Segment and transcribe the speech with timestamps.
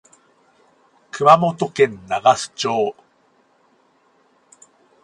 [1.11, 2.95] 熊本県長洲町